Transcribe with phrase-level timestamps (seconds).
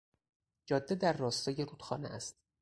[0.65, 2.35] جاده در راستای رودخانه است.